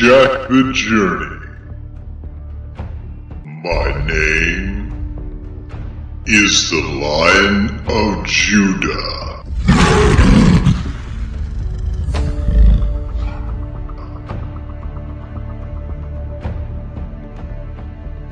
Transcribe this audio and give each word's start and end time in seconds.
Jack 0.00 0.48
the 0.48 0.70
Journey. 0.72 1.40
My 3.64 4.06
name 4.06 4.92
is 6.24 6.70
the 6.70 6.80
Lion 7.02 7.80
of 7.88 8.24
Judah. 8.24 9.42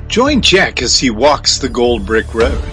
Join 0.07 0.41
Jack 0.41 0.81
as 0.81 0.97
he 0.97 1.09
walks 1.09 1.57
the 1.57 1.67
Gold 1.67 2.05
Brick 2.05 2.33
Road. 2.33 2.63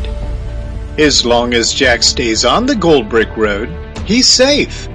As 0.98 1.26
long 1.26 1.52
as 1.52 1.74
Jack 1.74 2.04
stays 2.04 2.44
on 2.44 2.66
the 2.66 2.76
Gold 2.76 3.08
Brick 3.08 3.36
Road, 3.36 3.68
he's 4.06 4.28
safe. 4.28 4.88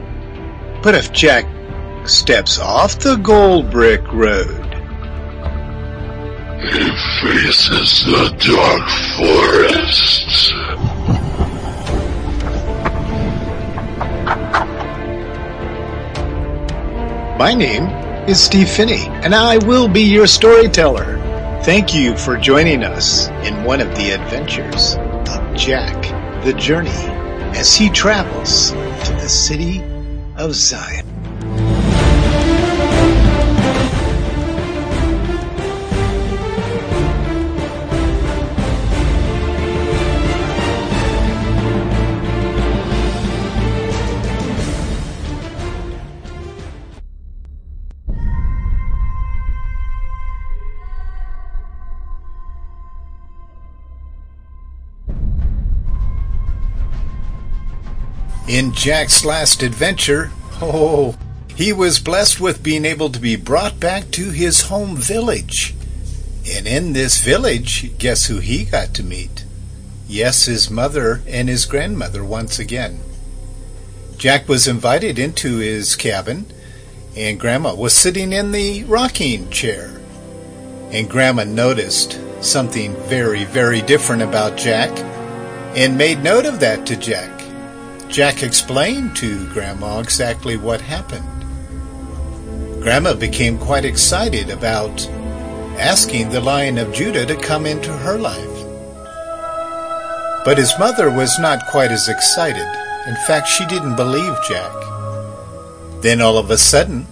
But 0.82 0.96
if 0.96 1.12
Jack 1.12 1.46
steps 2.10 2.60
off 2.60 3.00
the 3.00 3.16
Gold 3.18 3.70
Brick 3.72 4.02
Road, 4.12 4.66
He 6.62 6.90
faces 7.22 8.06
the 8.06 8.36
dark 8.40 8.90
forest. 9.18 10.54
my 17.40 17.54
name 17.54 17.86
is 18.28 18.38
Steve 18.38 18.70
Phinney, 18.70 19.08
and 19.24 19.34
I 19.34 19.58
will 19.60 19.88
be 19.88 20.02
your 20.02 20.28
storyteller. 20.28 21.18
Thank 21.64 21.96
you 21.96 22.18
for 22.18 22.38
joining 22.38 22.84
us 22.84 23.30
in 23.48 23.64
one 23.64 23.80
of 23.80 23.88
the 23.96 24.12
adventures 24.12 24.96
of 24.96 25.56
Jack 25.56 26.44
the 26.44 26.54
Journey 26.54 26.90
as 27.58 27.74
he 27.74 27.90
travels 27.90 28.72
to 28.72 29.14
the 29.22 29.30
city 29.30 29.82
of 30.36 30.54
Zion. 30.54 31.09
In 58.50 58.74
Jack's 58.74 59.24
last 59.24 59.62
adventure, 59.62 60.32
oh, 60.60 61.16
he 61.56 61.72
was 61.72 62.00
blessed 62.00 62.42
with 62.42 62.64
being 62.64 62.84
able 62.84 63.12
to 63.12 63.20
be 63.20 63.36
brought 63.36 63.80
back 63.80 64.10
to 64.10 64.32
his 64.32 64.62
home 64.62 64.98
village. 64.98 65.76
And 66.52 66.68
in 66.68 66.94
this 66.94 67.22
village, 67.24 67.96
guess 68.00 68.26
who 68.26 68.40
he 68.40 68.66
got 68.66 68.96
to 68.96 69.04
meet? 69.04 69.46
Yes, 70.08 70.46
his 70.46 70.68
mother 70.68 71.22
and 71.28 71.48
his 71.48 71.68
grandmother 71.68 72.24
once 72.26 72.58
again. 72.58 73.02
Jack 74.18 74.50
was 74.50 74.68
invited 74.68 75.20
into 75.20 75.58
his 75.58 75.96
cabin, 75.96 76.48
and 77.16 77.40
Grandma 77.40 77.76
was 77.76 77.94
sitting 77.94 78.34
in 78.34 78.52
the 78.52 78.84
rocking 78.86 79.52
chair. 79.52 80.02
And 80.90 81.08
Grandma 81.08 81.44
noticed 81.44 82.20
something 82.42 82.96
very, 83.04 83.44
very 83.44 83.84
different 83.84 84.24
about 84.24 84.58
Jack 84.58 84.90
and 85.78 86.00
made 86.00 86.24
note 86.24 86.48
of 86.48 86.60
that 86.62 86.88
to 86.88 86.96
Jack. 86.96 87.39
Jack 88.10 88.42
explained 88.42 89.16
to 89.18 89.48
Grandma 89.54 90.00
exactly 90.00 90.58
what 90.58 90.82
happened. 90.82 91.24
Grandma 92.82 93.14
became 93.14 93.60
quite 93.60 93.86
excited 93.86 94.50
about 94.50 95.08
asking 95.78 96.30
the 96.30 96.42
Lion 96.42 96.80
of 96.80 96.92
Judah 96.92 97.28
to 97.28 97.36
come 97.36 97.68
into 97.68 97.94
her 97.94 98.18
life. 98.18 98.66
But 100.44 100.58
his 100.58 100.74
mother 100.80 101.12
was 101.12 101.38
not 101.38 101.68
quite 101.68 101.92
as 101.92 102.10
excited. 102.10 102.68
In 103.08 103.16
fact, 103.28 103.48
she 103.48 103.66
didn't 103.68 103.96
believe 103.96 104.34
Jack. 104.48 104.74
Then 106.02 106.20
all 106.20 106.40
of 106.40 106.50
a 106.50 106.58
sudden, 106.58 107.06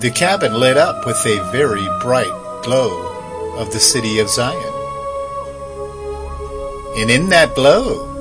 the 0.00 0.10
cabin 0.10 0.54
lit 0.54 0.76
up 0.76 1.06
with 1.06 1.24
a 1.24 1.50
very 1.52 1.86
bright 2.00 2.62
glow 2.64 3.54
of 3.58 3.72
the 3.72 3.78
city 3.78 4.18
of 4.18 4.28
Zion. 4.28 4.74
And 6.96 7.12
in 7.12 7.28
that 7.28 7.54
glow, 7.54 8.11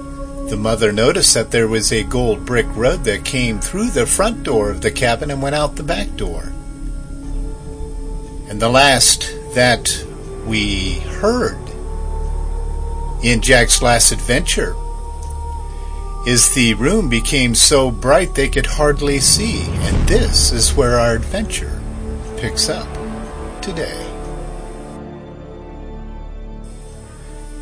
the 0.51 0.57
mother 0.57 0.91
noticed 0.91 1.34
that 1.34 1.50
there 1.50 1.69
was 1.69 1.94
a 1.94 2.03
gold 2.03 2.45
brick 2.45 2.66
road 2.75 3.06
that 3.06 3.23
came 3.23 3.57
through 3.57 3.89
the 3.89 4.06
front 4.06 4.44
door 4.44 4.69
of 4.69 4.81
the 4.81 4.91
cabin 4.91 5.31
and 5.31 5.41
went 5.41 5.56
out 5.56 5.78
the 5.78 5.81
back 5.81 6.13
door. 6.17 6.51
And 8.50 8.62
the 8.62 8.67
last 8.67 9.34
that 9.56 10.06
we 10.45 11.00
heard 11.22 11.57
in 13.23 13.39
Jack's 13.39 13.81
last 13.81 14.12
adventure 14.12 14.75
is 16.28 16.53
the 16.53 16.73
room 16.73 17.07
became 17.07 17.56
so 17.56 17.89
bright 17.89 18.35
they 18.35 18.50
could 18.50 18.66
hardly 18.66 19.22
see. 19.22 19.63
And 19.63 20.06
this 20.06 20.51
is 20.51 20.73
where 20.73 21.00
our 21.00 21.16
adventure 21.16 21.81
picks 22.35 22.68
up 22.68 22.89
today. 23.62 24.06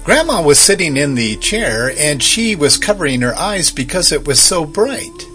Grandma 0.09 0.41
was 0.41 0.57
sitting 0.57 0.97
in 0.97 1.13
the 1.13 1.35
chair 1.35 1.91
and 1.95 2.23
she 2.23 2.55
was 2.55 2.77
covering 2.77 3.21
her 3.21 3.35
eyes 3.35 3.69
because 3.69 4.11
it 4.11 4.25
was 4.25 4.41
so 4.41 4.65
bright. 4.65 5.27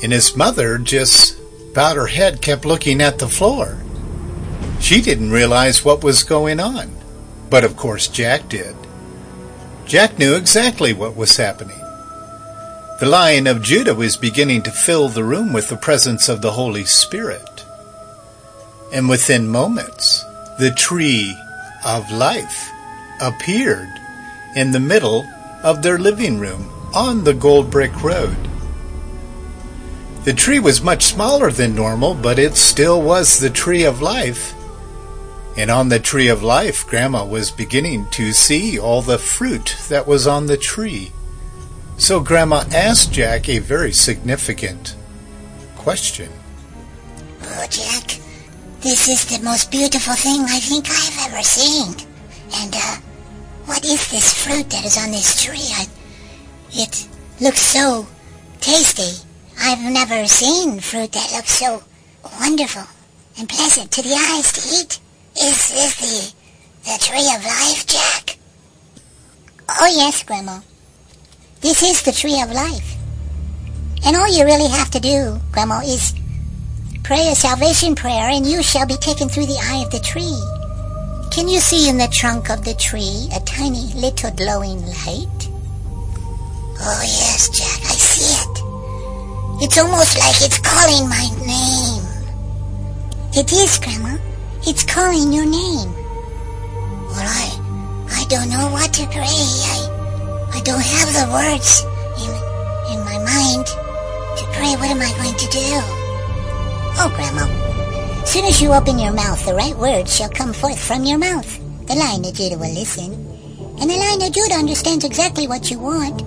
And 0.00 0.12
his 0.12 0.36
mother 0.36 0.78
just 0.78 1.40
bowed 1.74 1.96
her 1.96 2.06
head, 2.06 2.40
kept 2.40 2.64
looking 2.64 3.00
at 3.00 3.18
the 3.18 3.26
floor. 3.26 3.78
She 4.78 5.00
didn't 5.00 5.32
realize 5.32 5.84
what 5.84 6.04
was 6.04 6.22
going 6.22 6.60
on. 6.60 6.92
But 7.50 7.64
of 7.64 7.76
course 7.76 8.06
Jack 8.06 8.48
did. 8.48 8.76
Jack 9.86 10.20
knew 10.20 10.36
exactly 10.36 10.92
what 10.92 11.16
was 11.16 11.36
happening. 11.36 11.80
The 13.00 13.08
Lion 13.08 13.48
of 13.48 13.64
Judah 13.64 13.96
was 13.96 14.16
beginning 14.16 14.62
to 14.62 14.70
fill 14.70 15.08
the 15.08 15.24
room 15.24 15.52
with 15.52 15.68
the 15.68 15.76
presence 15.76 16.28
of 16.28 16.42
the 16.42 16.52
Holy 16.52 16.84
Spirit. 16.84 17.64
And 18.92 19.08
within 19.08 19.48
moments, 19.48 20.22
the 20.60 20.70
tree 20.70 21.36
of 21.84 22.08
life 22.12 22.68
appeared 23.22 23.88
in 24.54 24.72
the 24.72 24.80
middle 24.80 25.26
of 25.62 25.82
their 25.82 25.98
living 25.98 26.38
room 26.38 26.68
on 26.94 27.24
the 27.24 27.32
Gold 27.32 27.70
Brick 27.70 28.02
Road. 28.02 28.36
The 30.24 30.32
tree 30.32 30.58
was 30.58 30.82
much 30.82 31.04
smaller 31.04 31.50
than 31.50 31.74
normal, 31.74 32.14
but 32.14 32.38
it 32.38 32.56
still 32.56 33.00
was 33.00 33.38
the 33.38 33.50
tree 33.50 33.84
of 33.84 34.02
life. 34.02 34.54
And 35.56 35.70
on 35.70 35.88
the 35.88 35.98
tree 35.98 36.28
of 36.28 36.42
life, 36.42 36.86
Grandma 36.86 37.24
was 37.24 37.50
beginning 37.50 38.06
to 38.12 38.32
see 38.32 38.78
all 38.78 39.02
the 39.02 39.18
fruit 39.18 39.76
that 39.88 40.06
was 40.06 40.26
on 40.26 40.46
the 40.46 40.56
tree. 40.56 41.12
So 41.98 42.20
Grandma 42.20 42.64
asked 42.72 43.12
Jack 43.12 43.48
a 43.48 43.58
very 43.58 43.92
significant 43.92 44.96
question. 45.76 46.30
Oh, 47.42 47.66
Jack, 47.68 48.18
this 48.80 49.08
is 49.08 49.24
the 49.26 49.44
most 49.44 49.70
beautiful 49.70 50.14
thing 50.14 50.42
I 50.48 50.58
think 50.60 50.86
I've 50.88 51.32
ever 51.32 51.42
seen. 51.42 51.94
And, 52.54 52.74
uh, 52.74 52.96
what 53.66 53.84
is 53.84 54.10
this 54.10 54.32
fruit 54.44 54.68
that 54.70 54.84
is 54.84 54.98
on 54.98 55.10
this 55.10 55.42
tree? 55.42 55.70
I, 55.74 55.86
it 56.72 57.08
looks 57.40 57.60
so 57.60 58.06
tasty. 58.60 59.26
I've 59.60 59.80
never 59.92 60.26
seen 60.26 60.80
fruit 60.80 61.12
that 61.12 61.32
looks 61.32 61.50
so 61.50 61.82
wonderful 62.40 62.84
and 63.38 63.48
pleasant 63.48 63.90
to 63.92 64.02
the 64.02 64.14
eyes 64.14 64.52
to 64.52 64.60
eat. 64.74 65.00
Is 65.40 65.68
this 65.68 65.94
the, 66.00 66.90
the 66.90 66.98
tree 66.98 67.30
of 67.34 67.44
life, 67.44 67.86
Jack? 67.86 68.38
Oh, 69.68 69.86
yes, 69.86 70.22
Grandma. 70.22 70.60
This 71.60 71.82
is 71.82 72.02
the 72.02 72.12
tree 72.12 72.40
of 72.42 72.50
life. 72.50 72.96
And 74.04 74.16
all 74.16 74.28
you 74.28 74.44
really 74.44 74.68
have 74.68 74.90
to 74.90 75.00
do, 75.00 75.40
Grandma, 75.52 75.80
is 75.80 76.14
pray 77.04 77.28
a 77.28 77.34
salvation 77.34 77.94
prayer 77.94 78.28
and 78.30 78.46
you 78.46 78.62
shall 78.62 78.86
be 78.86 78.96
taken 78.96 79.28
through 79.28 79.46
the 79.46 79.58
eye 79.62 79.82
of 79.84 79.90
the 79.90 80.00
tree. 80.00 80.40
Can 81.32 81.48
you 81.48 81.60
see 81.60 81.88
in 81.88 81.96
the 81.96 82.08
trunk 82.08 82.50
of 82.50 82.62
the 82.62 82.74
tree 82.74 83.26
a 83.34 83.40
tiny 83.40 83.88
little 83.96 84.30
glowing 84.32 84.84
light? 84.84 85.48
Oh, 86.78 87.00
yes, 87.00 87.48
Jack, 87.48 87.80
I 87.88 87.96
see 87.96 88.36
it. 88.36 89.64
It's 89.64 89.78
almost 89.78 90.18
like 90.18 90.36
it's 90.44 90.58
calling 90.58 91.08
my 91.08 91.24
name. 91.40 92.04
It 93.32 93.50
is, 93.50 93.78
Grandma. 93.78 94.18
It's 94.66 94.84
calling 94.84 95.32
your 95.32 95.46
name. 95.46 95.88
Well, 97.08 97.24
I, 97.24 97.48
I 98.12 98.26
don't 98.28 98.50
know 98.50 98.68
what 98.68 98.92
to 98.92 99.06
pray. 99.06 99.24
I, 99.24 100.52
I 100.52 100.60
don't 100.60 100.84
have 100.84 101.16
the 101.16 101.32
words 101.32 101.80
in, 102.20 102.28
in 102.92 103.00
my 103.08 103.16
mind 103.24 103.64
to 104.36 104.44
pray. 104.52 104.76
What 104.76 104.90
am 104.92 105.00
I 105.00 105.10
going 105.16 105.38
to 105.40 105.48
do? 105.48 105.80
Oh, 107.00 107.10
Grandma, 107.16 107.71
Soon 108.24 108.44
as 108.46 108.62
you 108.62 108.72
open 108.72 108.98
your 108.98 109.12
mouth, 109.12 109.44
the 109.44 109.54
right 109.54 109.76
words 109.76 110.14
shall 110.16 110.30
come 110.30 110.52
forth 110.52 110.78
from 110.78 111.04
your 111.04 111.18
mouth. 111.18 111.58
The 111.86 111.94
lion 111.94 112.24
of 112.24 112.34
Judah 112.34 112.56
will 112.56 112.72
listen. 112.72 113.12
And 113.80 113.90
the 113.90 113.96
lion 113.96 114.22
of 114.22 114.32
Judah 114.32 114.54
understands 114.54 115.04
exactly 115.04 115.46
what 115.46 115.70
you 115.70 115.78
want. 115.78 116.22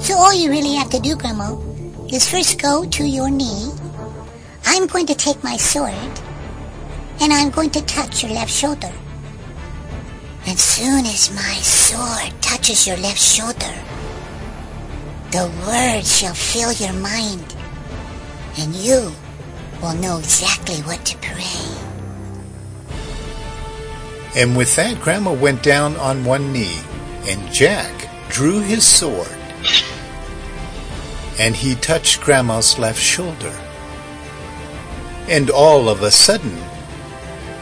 So 0.00 0.14
all 0.14 0.32
you 0.32 0.50
really 0.50 0.74
have 0.74 0.88
to 0.90 1.00
do, 1.00 1.16
Grandma, 1.16 1.58
is 2.06 2.30
first 2.30 2.60
go 2.62 2.84
to 2.86 3.04
your 3.04 3.28
knee. 3.28 3.70
I'm 4.64 4.86
going 4.86 5.06
to 5.06 5.14
take 5.14 5.42
my 5.44 5.56
sword 5.56 5.94
and 7.20 7.32
I'm 7.32 7.50
going 7.50 7.70
to 7.70 7.82
touch 7.82 8.22
your 8.22 8.32
left 8.32 8.50
shoulder. 8.50 8.92
And 10.46 10.58
soon 10.58 11.04
as 11.04 11.34
my 11.34 11.54
sword 11.60 12.40
touches 12.40 12.86
your 12.86 12.96
left 12.96 13.20
shoulder, 13.20 13.74
the 15.32 15.52
word 15.66 16.06
shall 16.06 16.34
fill 16.34 16.72
your 16.72 16.94
mind 16.94 17.54
and 18.58 18.74
you 18.74 19.12
will 19.80 19.94
know 19.94 20.18
exactly 20.18 20.76
what 20.82 21.04
to 21.06 21.16
pray. 21.18 21.44
And 24.36 24.56
with 24.56 24.76
that, 24.76 25.00
Grandma 25.00 25.32
went 25.32 25.62
down 25.62 25.96
on 25.96 26.24
one 26.24 26.52
knee, 26.52 26.78
and 27.24 27.52
Jack 27.52 28.08
drew 28.28 28.60
his 28.60 28.86
sword, 28.86 29.26
and 31.38 31.56
he 31.56 31.74
touched 31.74 32.20
Grandma's 32.20 32.78
left 32.78 33.00
shoulder. 33.00 33.54
And 35.28 35.50
all 35.50 35.88
of 35.88 36.02
a 36.02 36.10
sudden, 36.10 36.58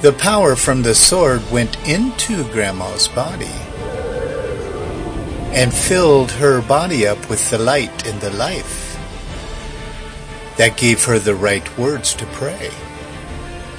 the 0.02 0.12
power 0.12 0.56
from 0.56 0.82
the 0.82 0.94
sword 0.94 1.42
went 1.50 1.76
into 1.88 2.44
Grandma's 2.52 3.08
body 3.08 3.46
and 5.52 5.72
filled 5.72 6.30
her 6.32 6.60
body 6.62 7.06
up 7.06 7.30
with 7.30 7.50
the 7.50 7.58
light 7.58 8.06
and 8.06 8.20
the 8.20 8.30
life 8.30 8.87
that 10.58 10.76
gave 10.76 11.04
her 11.04 11.18
the 11.18 11.36
right 11.36 11.78
words 11.78 12.12
to 12.14 12.26
pray, 12.26 12.70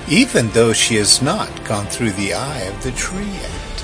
even 0.08 0.50
though 0.52 0.72
she 0.74 0.96
has 0.96 1.22
not 1.22 1.64
gone 1.66 1.86
through 1.86 2.12
the 2.12 2.34
eye 2.34 2.62
of 2.62 2.82
the 2.84 2.92
tree 2.94 3.26
yet. 3.26 3.84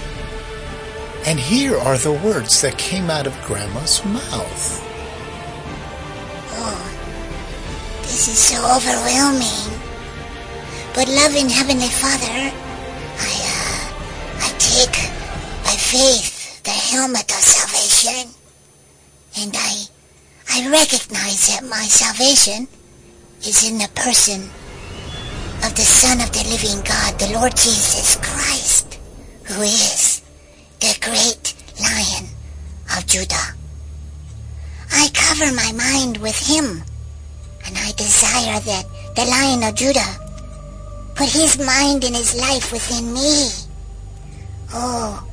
And 1.28 1.38
here 1.38 1.78
are 1.78 1.98
the 1.98 2.14
words 2.14 2.62
that 2.62 2.78
came 2.78 3.10
out 3.10 3.28
of 3.28 3.40
Grandma's 3.44 4.04
mouth. 4.06 4.82
Oh, 6.56 8.00
this 8.02 8.30
is 8.30 8.40
so 8.40 8.58
overwhelming. 8.64 9.82
But 10.94 11.10
loving 11.10 11.50
Heavenly 11.50 11.90
Father, 11.90 12.56
I, 13.20 13.34
uh, 13.44 14.46
I 14.46 14.56
take 14.58 14.96
by 15.66 15.76
faith 15.76 16.64
the 16.64 16.70
helmet 16.70 17.30
of 17.30 17.44
salvation, 17.44 18.32
and 19.38 19.54
I, 19.54 19.84
I 20.50 20.72
recognize 20.72 21.48
that 21.50 21.66
my 21.68 21.84
salvation 21.84 22.70
is 23.48 23.70
in 23.70 23.78
the 23.78 23.90
person 23.94 24.42
of 25.64 25.76
the 25.76 25.86
Son 25.86 26.20
of 26.20 26.32
the 26.32 26.44
living 26.50 26.82
God, 26.84 27.20
the 27.20 27.32
Lord 27.38 27.56
Jesus 27.56 28.16
Christ, 28.18 29.00
who 29.44 29.62
is 29.62 30.22
the 30.80 30.98
great 31.02 31.54
Lion 31.80 32.26
of 32.98 33.06
Judah. 33.06 33.54
I 34.92 35.10
cover 35.14 35.54
my 35.54 35.72
mind 35.74 36.18
with 36.18 36.36
him, 36.36 36.84
and 37.68 37.78
I 37.78 37.92
desire 37.92 38.60
that 38.62 38.86
the 39.16 39.26
Lion 39.26 39.64
of 39.64 39.76
Judah 39.76 40.18
put 41.14 41.30
his 41.30 41.60
mind 41.60 42.04
and 42.04 42.16
his 42.16 42.36
life 42.36 42.72
within 42.72 43.14
me. 43.14 43.50
Oh, 44.74 45.24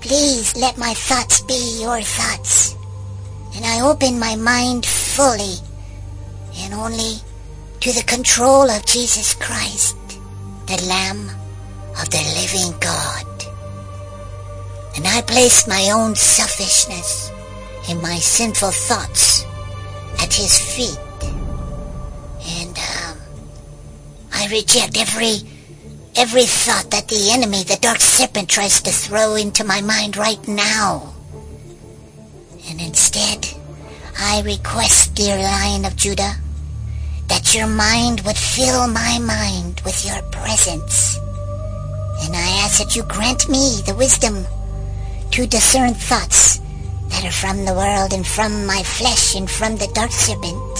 please 0.00 0.56
let 0.56 0.78
my 0.78 0.94
thoughts 0.94 1.40
be 1.40 1.80
your 1.80 2.00
thoughts. 2.02 2.76
And 3.56 3.64
I 3.64 3.80
open 3.80 4.18
my 4.18 4.36
mind 4.36 4.86
fully 4.86 5.56
and 6.58 6.74
only 6.74 7.16
to 7.80 7.92
the 7.92 8.04
control 8.06 8.70
of 8.70 8.86
Jesus 8.86 9.34
Christ, 9.34 9.96
the 10.66 10.82
Lamb 10.88 11.28
of 12.00 12.08
the 12.10 12.22
living 12.40 12.78
God. 12.80 13.26
And 14.96 15.06
I 15.06 15.22
place 15.22 15.66
my 15.66 15.90
own 15.92 16.14
selfishness 16.14 17.30
and 17.88 18.00
my 18.00 18.16
sinful 18.16 18.70
thoughts 18.70 19.44
at 20.20 20.32
his 20.32 20.58
feet 20.58 20.98
And 22.46 22.78
um, 22.78 23.18
I 24.32 24.48
reject 24.50 24.96
every 24.96 25.38
every 26.16 26.44
thought 26.44 26.90
that 26.90 27.08
the 27.08 27.30
enemy, 27.32 27.64
the 27.64 27.78
dark 27.80 28.00
serpent, 28.00 28.48
tries 28.48 28.80
to 28.82 28.90
throw 28.90 29.34
into 29.34 29.64
my 29.64 29.80
mind 29.80 30.16
right 30.16 30.46
now. 30.46 31.12
And 32.68 32.80
instead, 32.80 33.48
I 34.18 34.42
request, 34.42 35.14
dear 35.14 35.36
Lion 35.36 35.84
of 35.84 35.96
Judah, 35.96 36.36
your 37.54 37.66
mind 37.68 38.20
would 38.22 38.36
fill 38.36 38.88
my 38.88 39.18
mind 39.20 39.80
with 39.84 40.04
your 40.04 40.20
presence. 40.32 41.18
And 42.22 42.34
I 42.34 42.62
ask 42.64 42.78
that 42.78 42.96
you 42.96 43.04
grant 43.04 43.48
me 43.48 43.80
the 43.86 43.94
wisdom 43.94 44.44
to 45.30 45.46
discern 45.46 45.94
thoughts 45.94 46.58
that 47.10 47.24
are 47.24 47.30
from 47.30 47.64
the 47.64 47.74
world 47.74 48.12
and 48.12 48.26
from 48.26 48.66
my 48.66 48.82
flesh 48.82 49.36
and 49.36 49.48
from 49.48 49.76
the 49.76 49.86
dark 49.94 50.10
serpent. 50.10 50.74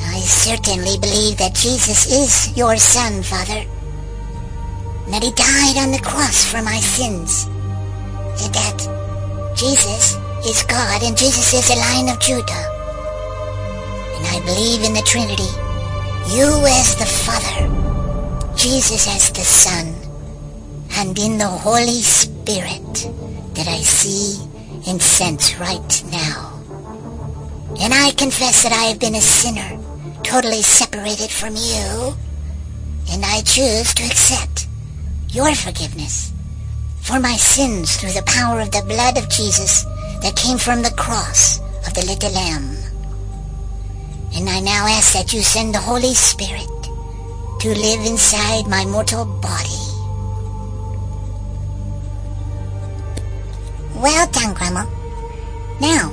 I 0.00 0.20
certainly 0.20 0.98
believe 0.98 1.36
that 1.38 1.54
Jesus 1.54 2.06
is 2.10 2.56
your 2.56 2.76
son, 2.76 3.22
Father. 3.22 3.64
That 5.10 5.22
he 5.22 5.30
died 5.32 5.76
on 5.76 5.92
the 5.92 6.02
cross 6.02 6.44
for 6.44 6.62
my 6.62 6.78
sins. 6.80 7.44
And 8.40 8.54
that 8.54 9.54
Jesus 9.56 10.16
is 10.46 10.62
God 10.62 11.02
and 11.02 11.16
Jesus 11.16 11.52
is 11.52 11.68
the 11.68 11.76
Lion 11.76 12.08
of 12.08 12.20
Judah. 12.20 12.65
I 14.36 14.40
believe 14.40 14.84
in 14.84 14.92
the 14.92 15.00
Trinity. 15.00 15.48
You 16.36 16.44
as 16.68 16.94
the 16.96 17.06
Father, 17.06 18.54
Jesus 18.54 19.08
as 19.08 19.30
the 19.32 19.40
Son, 19.40 19.94
and 20.98 21.18
in 21.18 21.38
the 21.38 21.46
Holy 21.46 22.02
Spirit 22.02 23.08
that 23.54 23.66
I 23.66 23.78
see 23.78 24.46
and 24.86 25.00
sense 25.00 25.58
right 25.58 26.04
now. 26.12 26.52
And 27.80 27.94
I 27.94 28.10
confess 28.10 28.62
that 28.62 28.72
I 28.72 28.92
have 28.92 28.98
been 28.98 29.14
a 29.14 29.22
sinner 29.22 29.80
totally 30.22 30.60
separated 30.60 31.30
from 31.30 31.56
you, 31.56 32.14
and 33.10 33.24
I 33.24 33.40
choose 33.40 33.94
to 33.94 34.04
accept 34.04 34.68
your 35.30 35.54
forgiveness 35.54 36.30
for 37.00 37.18
my 37.18 37.36
sins 37.36 37.96
through 37.96 38.12
the 38.12 38.22
power 38.26 38.60
of 38.60 38.70
the 38.70 38.84
blood 38.86 39.16
of 39.16 39.30
Jesus 39.30 39.84
that 40.20 40.36
came 40.36 40.58
from 40.58 40.82
the 40.82 40.94
cross 40.98 41.58
of 41.86 41.94
the 41.94 42.04
little 42.04 42.32
lamb. 42.32 42.85
And 44.36 44.50
I 44.50 44.60
now 44.60 44.86
ask 44.86 45.14
that 45.14 45.32
you 45.32 45.40
send 45.40 45.74
the 45.74 45.78
Holy 45.78 46.12
Spirit 46.12 46.68
to 47.60 47.68
live 47.68 48.04
inside 48.04 48.66
my 48.68 48.84
mortal 48.84 49.24
body. 49.24 49.80
Well 53.96 54.26
done, 54.30 54.52
Grandma. 54.52 54.84
Now, 55.80 56.12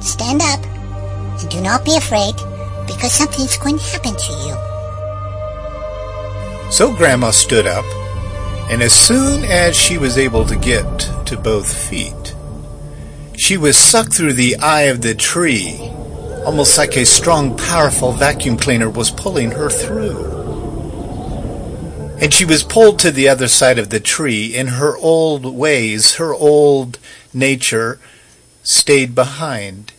stand 0.00 0.42
up 0.42 0.62
and 1.40 1.48
do 1.48 1.60
not 1.62 1.86
be 1.86 1.96
afraid 1.96 2.34
because 2.86 3.12
something's 3.12 3.56
going 3.56 3.78
to 3.78 3.84
happen 3.84 4.14
to 4.14 4.32
you. 4.44 4.54
So 6.70 6.94
Grandma 6.94 7.30
stood 7.30 7.66
up, 7.66 7.86
and 8.70 8.82
as 8.82 8.92
soon 8.92 9.42
as 9.44 9.74
she 9.74 9.96
was 9.96 10.18
able 10.18 10.44
to 10.44 10.56
get 10.56 11.08
to 11.26 11.38
both 11.38 11.72
feet, 11.88 12.34
she 13.36 13.56
was 13.56 13.78
sucked 13.78 14.12
through 14.12 14.34
the 14.34 14.56
eye 14.56 14.82
of 14.82 15.00
the 15.00 15.14
tree, 15.14 15.90
almost 16.46 16.78
like 16.78 16.96
a 16.96 17.04
strong, 17.04 17.56
powerful 17.56 18.12
vacuum 18.12 18.56
cleaner 18.56 18.88
was 18.88 19.10
pulling 19.10 19.50
her 19.50 19.68
through. 19.68 20.24
And 22.20 22.32
she 22.32 22.44
was 22.44 22.62
pulled 22.62 23.00
to 23.00 23.10
the 23.10 23.28
other 23.28 23.48
side 23.48 23.80
of 23.80 23.90
the 23.90 23.98
tree, 23.98 24.56
and 24.56 24.70
her 24.70 24.96
old 24.96 25.44
ways, 25.44 26.14
her 26.14 26.32
old 26.32 27.00
nature, 27.34 27.98
stayed 28.62 29.12
behind. 29.12 29.92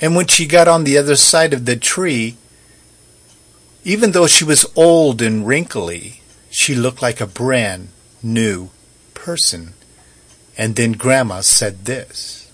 And 0.00 0.16
when 0.16 0.26
she 0.26 0.46
got 0.46 0.66
on 0.66 0.82
the 0.82 0.98
other 0.98 1.14
side 1.14 1.54
of 1.54 1.64
the 1.64 1.76
tree, 1.76 2.36
even 3.84 4.10
though 4.10 4.26
she 4.26 4.44
was 4.44 4.66
old 4.74 5.22
and 5.22 5.46
wrinkly, 5.46 6.22
she 6.50 6.74
looked 6.74 7.00
like 7.00 7.20
a 7.20 7.26
brand 7.26 7.90
new 8.20 8.70
person. 9.14 9.74
And 10.58 10.74
then 10.74 10.92
Grandma 10.92 11.42
said 11.42 11.84
this. 11.84 12.50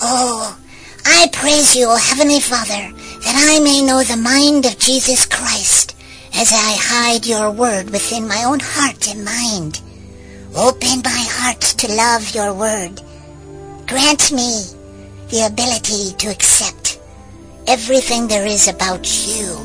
Oh, 0.00 0.58
I 1.04 1.28
praise 1.32 1.76
you, 1.76 1.86
O 1.88 1.96
Heavenly 1.96 2.40
Father, 2.40 2.92
that 3.24 3.46
I 3.50 3.60
may 3.60 3.82
know 3.84 4.02
the 4.02 4.16
mind 4.16 4.66
of 4.66 4.78
Jesus 4.78 5.26
Christ 5.26 5.96
as 6.34 6.52
I 6.52 6.76
hide 6.78 7.26
your 7.26 7.50
word 7.50 7.90
within 7.90 8.28
my 8.28 8.44
own 8.44 8.60
heart 8.60 9.08
and 9.08 9.24
mind. 9.24 9.80
Open 10.56 11.02
my 11.04 11.24
heart 11.30 11.60
to 11.60 11.92
love 11.92 12.34
your 12.34 12.54
word. 12.54 13.00
Grant 13.86 14.32
me 14.32 14.64
the 15.30 15.46
ability 15.46 16.14
to 16.18 16.28
accept 16.28 17.00
everything 17.66 18.28
there 18.28 18.46
is 18.46 18.68
about 18.68 19.06
you 19.26 19.56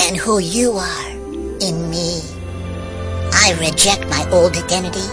and 0.00 0.16
who 0.16 0.38
you 0.38 0.72
are 0.72 1.10
in 1.10 1.90
me. 1.90 2.20
I 3.32 3.56
reject 3.60 4.08
my 4.08 4.28
old 4.30 4.56
identity, 4.56 5.06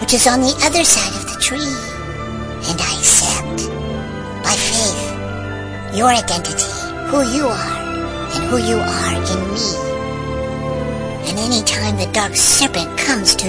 which 0.00 0.14
is 0.14 0.26
on 0.26 0.40
the 0.40 0.54
other 0.64 0.84
side 0.84 1.14
of 1.16 1.32
the 1.32 1.40
tree, 1.40 1.97
your 5.98 6.10
identity, 6.10 6.70
who 7.10 7.26
you 7.34 7.44
are, 7.48 7.76
and 8.30 8.44
who 8.48 8.56
you 8.58 8.78
are 8.78 9.14
in 9.32 9.40
me. 9.50 9.66
And 11.28 11.36
any 11.40 11.60
time 11.64 11.96
the 11.96 12.08
dark 12.12 12.36
serpent 12.36 12.96
comes 12.96 13.34
to 13.34 13.48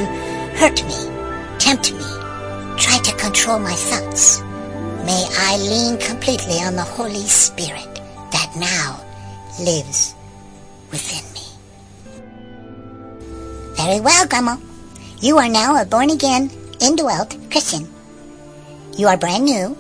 hurt 0.58 0.84
me, 0.89 0.98
tempt 1.60 1.94
me, 1.94 2.01
try 2.75 2.98
to 3.03 3.15
control 3.18 3.60
my 3.60 3.75
thoughts, 3.75 4.41
May 5.06 5.25
I 5.32 5.58
lean 5.58 5.98
completely 6.00 6.56
on 6.56 6.75
the 6.75 6.82
Holy 6.82 7.25
Spirit 7.27 7.96
that 8.32 8.51
now 8.58 9.00
lives 9.63 10.15
within 10.91 11.25
me. 11.34 11.46
Very 13.75 14.01
well, 14.01 14.27
Grandma. 14.27 14.58
You 15.22 15.38
are 15.38 15.50
now 15.50 15.79
a 15.79 15.86
born 15.86 16.10
again, 16.10 16.50
indwelt 16.82 17.38
Christian. 17.50 17.88
You 18.98 19.08
are 19.08 19.18
brand 19.18 19.46
new, 19.46 19.77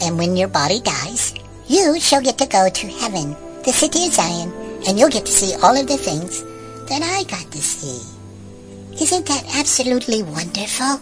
and 0.00 0.16
when 0.18 0.36
your 0.36 0.48
body 0.48 0.80
dies, 0.80 1.29
you 1.70 2.00
shall 2.00 2.20
get 2.20 2.36
to 2.36 2.46
go 2.46 2.68
to 2.68 2.86
heaven, 2.88 3.36
the 3.64 3.70
city 3.70 4.06
of 4.06 4.12
Zion, 4.12 4.52
and 4.88 4.98
you'll 4.98 5.08
get 5.08 5.24
to 5.24 5.30
see 5.30 5.54
all 5.62 5.76
of 5.76 5.86
the 5.86 5.96
things 5.96 6.42
that 6.88 7.00
I 7.00 7.22
got 7.30 7.48
to 7.52 7.58
see. 7.58 8.02
Isn't 9.00 9.24
that 9.26 9.44
absolutely 9.54 10.24
wonderful? 10.24 11.00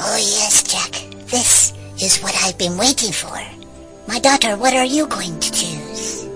Oh 0.00 0.18
yes, 0.18 0.62
Jack. 0.64 0.92
This 1.28 1.72
is 1.98 2.18
what 2.18 2.36
I've 2.44 2.58
been 2.58 2.76
waiting 2.76 3.10
for. 3.10 3.40
My 4.06 4.18
daughter, 4.18 4.54
what 4.58 4.74
are 4.74 4.84
you 4.84 5.06
going 5.06 5.40
to 5.40 5.50
choose? 5.50 6.28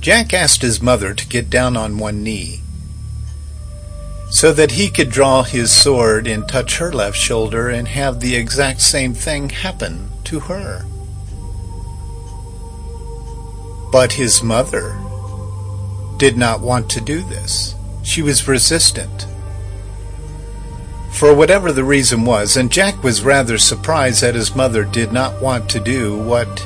Jack 0.00 0.32
asked 0.32 0.62
his 0.62 0.80
mother 0.80 1.12
to 1.12 1.28
get 1.28 1.50
down 1.50 1.76
on 1.76 1.98
one 1.98 2.22
knee 2.22 2.62
so 4.30 4.50
that 4.54 4.72
he 4.72 4.88
could 4.88 5.10
draw 5.10 5.42
his 5.42 5.70
sword 5.70 6.26
and 6.26 6.48
touch 6.48 6.78
her 6.78 6.90
left 6.90 7.18
shoulder 7.18 7.68
and 7.68 7.86
have 7.88 8.20
the 8.20 8.34
exact 8.34 8.80
same 8.80 9.12
thing 9.12 9.50
happen 9.50 10.10
to 10.26 10.40
her. 10.40 10.84
But 13.90 14.12
his 14.12 14.42
mother 14.42 14.98
did 16.18 16.36
not 16.36 16.60
want 16.60 16.90
to 16.90 17.00
do 17.00 17.22
this. 17.22 17.74
She 18.02 18.22
was 18.22 18.46
resistant. 18.46 19.26
For 21.12 21.34
whatever 21.34 21.72
the 21.72 21.84
reason 21.84 22.24
was, 22.24 22.56
and 22.56 22.70
Jack 22.70 23.02
was 23.02 23.22
rather 23.22 23.56
surprised 23.56 24.22
that 24.22 24.34
his 24.34 24.54
mother 24.54 24.84
did 24.84 25.12
not 25.12 25.40
want 25.40 25.70
to 25.70 25.80
do 25.80 26.18
what 26.18 26.60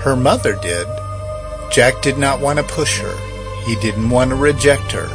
her 0.00 0.16
mother 0.16 0.56
did. 0.62 0.86
Jack 1.70 2.00
did 2.00 2.16
not 2.16 2.40
want 2.40 2.58
to 2.58 2.64
push 2.64 2.98
her. 3.00 3.62
He 3.66 3.76
didn't 3.76 4.08
want 4.08 4.30
to 4.30 4.36
reject 4.36 4.92
her. 4.92 5.08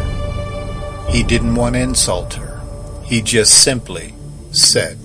He 1.09 1.23
didn't 1.23 1.55
want 1.55 1.73
to 1.73 1.81
insult 1.81 2.35
her. 2.35 2.61
He 3.03 3.23
just 3.23 3.63
simply 3.63 4.13
said 4.51 4.98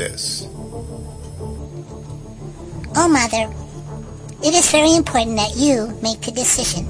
this. 0.00 0.48
Oh, 2.96 3.08
Mother, 3.08 3.52
it 4.42 4.54
is 4.54 4.72
very 4.72 4.96
important 4.96 5.36
that 5.36 5.56
you 5.56 5.92
make 6.00 6.22
the 6.22 6.32
decision 6.32 6.88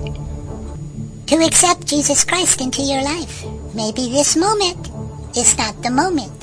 to 1.26 1.36
accept 1.42 1.86
Jesus 1.86 2.22
Christ 2.24 2.60
into 2.60 2.82
your 2.82 3.02
life. 3.02 3.44
Maybe 3.74 4.08
this 4.10 4.36
moment 4.36 4.90
is 5.36 5.58
not 5.58 5.82
the 5.82 5.90
moment, 5.90 6.38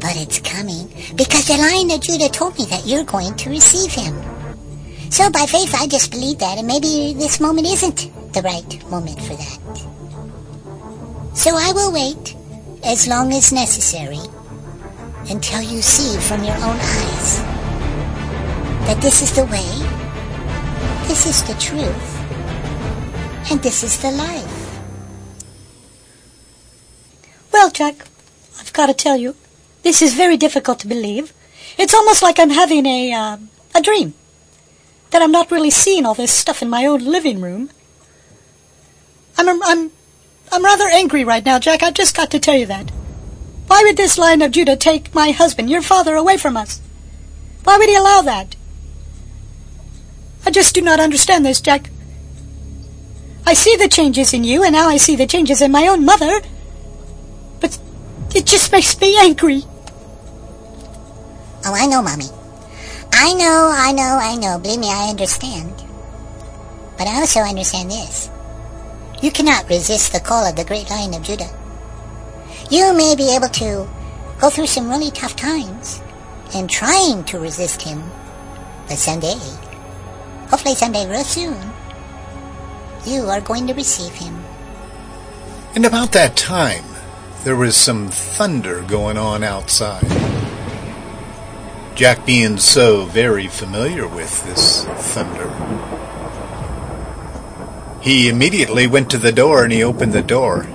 but 0.00 0.16
it's 0.16 0.40
coming 0.40 0.88
because 1.14 1.44
the 1.46 1.60
Lion 1.60 1.90
of 1.92 2.00
Judah 2.00 2.30
told 2.30 2.58
me 2.58 2.64
that 2.72 2.86
you're 2.86 3.04
going 3.04 3.36
to 3.36 3.50
receive 3.50 3.92
him. 3.92 4.16
So 5.10 5.28
by 5.28 5.44
faith, 5.44 5.74
I 5.76 5.86
just 5.86 6.10
believe 6.10 6.38
that, 6.38 6.56
and 6.56 6.66
maybe 6.66 7.12
this 7.12 7.38
moment 7.38 7.68
isn't 7.68 8.32
the 8.32 8.40
right 8.40 8.90
moment 8.90 9.20
for 9.20 9.36
that. 9.36 9.60
So 11.36 11.52
I 11.52 11.72
will 11.76 11.92
wait 11.92 12.34
as 12.82 13.06
long 13.06 13.32
as 13.32 13.52
necessary 13.52 14.24
until 15.30 15.62
you 15.62 15.80
see 15.82 16.18
from 16.20 16.44
your 16.44 16.56
own 16.56 16.78
eyes 16.80 17.38
that 18.86 18.98
this 19.00 19.22
is 19.22 19.34
the 19.34 19.44
way, 19.46 19.68
this 21.08 21.26
is 21.26 21.42
the 21.44 21.54
truth, 21.54 22.20
and 23.50 23.60
this 23.62 23.82
is 23.82 24.00
the 24.00 24.10
life. 24.10 24.80
Well, 27.52 27.70
Jack, 27.70 28.06
I've 28.58 28.72
got 28.72 28.86
to 28.86 28.94
tell 28.94 29.16
you, 29.16 29.34
this 29.82 30.02
is 30.02 30.14
very 30.14 30.36
difficult 30.36 30.80
to 30.80 30.86
believe. 30.86 31.32
It's 31.78 31.94
almost 31.94 32.22
like 32.22 32.38
I'm 32.38 32.50
having 32.50 32.86
a, 32.86 33.12
uh, 33.12 33.38
a 33.74 33.80
dream. 33.82 34.14
That 35.10 35.22
I'm 35.22 35.32
not 35.32 35.50
really 35.50 35.70
seeing 35.70 36.04
all 36.04 36.14
this 36.14 36.32
stuff 36.32 36.60
in 36.60 36.68
my 36.68 36.86
own 36.86 37.04
living 37.04 37.40
room. 37.40 37.70
I'm, 39.38 39.62
I'm 39.62 39.92
I'm 40.52 40.64
rather 40.64 40.88
angry 40.88 41.24
right 41.24 41.44
now, 41.44 41.58
Jack. 41.58 41.82
I've 41.82 41.94
just 41.94 42.16
got 42.16 42.30
to 42.30 42.38
tell 42.38 42.56
you 42.56 42.66
that. 42.66 42.90
Why 43.66 43.82
would 43.82 43.96
this 43.96 44.18
Lion 44.18 44.42
of 44.42 44.52
Judah 44.52 44.76
take 44.76 45.14
my 45.14 45.30
husband, 45.30 45.70
your 45.70 45.82
father, 45.82 46.14
away 46.14 46.36
from 46.36 46.56
us? 46.56 46.80
Why 47.64 47.78
would 47.78 47.88
he 47.88 47.96
allow 47.96 48.20
that? 48.22 48.56
I 50.46 50.50
just 50.50 50.74
do 50.74 50.82
not 50.82 51.00
understand 51.00 51.44
this, 51.44 51.60
Jack. 51.60 51.90
I 53.46 53.54
see 53.54 53.76
the 53.76 53.88
changes 53.88 54.34
in 54.34 54.44
you, 54.44 54.62
and 54.62 54.72
now 54.72 54.88
I 54.88 54.98
see 54.98 55.16
the 55.16 55.26
changes 55.26 55.62
in 55.62 55.72
my 55.72 55.86
own 55.86 56.04
mother. 56.04 56.40
But 57.60 57.78
it 58.34 58.46
just 58.46 58.72
makes 58.72 59.00
me 59.00 59.18
angry. 59.18 59.62
Oh, 61.66 61.74
I 61.74 61.86
know, 61.86 62.02
Mommy. 62.02 62.28
I 63.12 63.32
know, 63.32 63.72
I 63.72 63.92
know, 63.92 64.18
I 64.20 64.36
know. 64.36 64.58
Believe 64.58 64.80
me, 64.80 64.90
I 64.90 65.08
understand. 65.08 65.72
But 66.98 67.06
I 67.06 67.20
also 67.20 67.40
understand 67.40 67.90
this. 67.90 68.30
You 69.22 69.30
cannot 69.30 69.68
resist 69.70 70.12
the 70.12 70.20
call 70.20 70.44
of 70.44 70.56
the 70.56 70.64
great 70.64 70.90
lion 70.90 71.14
of 71.14 71.22
Judah. 71.22 71.48
You 72.74 72.92
may 72.92 73.14
be 73.14 73.30
able 73.30 73.50
to 73.50 73.88
go 74.40 74.50
through 74.50 74.66
some 74.66 74.90
really 74.90 75.12
tough 75.12 75.36
times 75.36 76.02
in 76.56 76.66
trying 76.66 77.22
to 77.26 77.38
resist 77.38 77.80
him, 77.80 78.02
but 78.88 78.98
someday, 78.98 79.38
hopefully 80.48 80.74
someday 80.74 81.08
real 81.08 81.22
soon, 81.22 81.56
you 83.06 83.26
are 83.26 83.40
going 83.40 83.68
to 83.68 83.74
receive 83.74 84.12
him. 84.14 84.42
And 85.76 85.86
about 85.86 86.10
that 86.18 86.36
time, 86.36 86.82
there 87.44 87.54
was 87.54 87.76
some 87.76 88.08
thunder 88.08 88.82
going 88.82 89.18
on 89.18 89.44
outside. 89.44 90.08
Jack 91.94 92.26
being 92.26 92.56
so 92.56 93.04
very 93.04 93.46
familiar 93.46 94.08
with 94.08 94.44
this 94.46 94.84
thunder, 95.12 95.48
he 98.02 98.28
immediately 98.28 98.88
went 98.88 99.12
to 99.12 99.18
the 99.18 99.30
door 99.30 99.62
and 99.62 99.72
he 99.72 99.84
opened 99.84 100.12
the 100.12 100.24
door, 100.24 100.66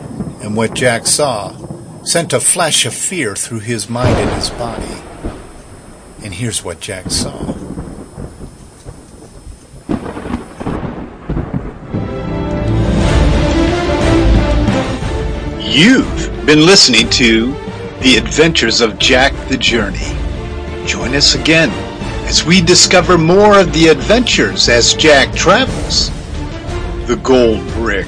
and 0.41 0.55
what 0.55 0.73
Jack 0.73 1.05
saw 1.05 1.58
sent 2.03 2.33
a 2.33 2.39
flash 2.39 2.85
of 2.85 2.93
fear 2.93 3.35
through 3.35 3.59
his 3.59 3.89
mind 3.89 4.15
and 4.17 4.29
his 4.31 4.49
body. 4.49 5.01
And 6.23 6.33
here's 6.33 6.63
what 6.63 6.79
Jack 6.79 7.09
saw. 7.09 7.55
You've 15.59 16.45
been 16.45 16.65
listening 16.65 17.09
to 17.11 17.53
The 18.01 18.17
Adventures 18.17 18.81
of 18.81 18.97
Jack 18.97 19.33
the 19.49 19.57
Journey. 19.57 20.17
Join 20.85 21.15
us 21.15 21.35
again 21.35 21.69
as 22.27 22.43
we 22.43 22.61
discover 22.61 23.17
more 23.17 23.59
of 23.59 23.71
the 23.73 23.87
adventures 23.87 24.67
as 24.67 24.93
Jack 24.93 25.33
travels 25.35 26.09
the 27.07 27.19
Gold 27.23 27.65
Brick. 27.73 28.07